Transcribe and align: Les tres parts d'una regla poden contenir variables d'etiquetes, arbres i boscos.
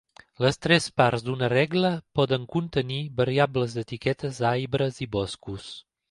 Les 0.43 0.55
tres 0.65 0.85
parts 1.01 1.25
d'una 1.25 1.49
regla 1.51 1.91
poden 2.19 2.47
contenir 2.55 2.97
variables 3.19 3.75
d'etiquetes, 3.75 4.39
arbres 4.53 4.99
i 5.07 5.09
boscos. 5.17 5.69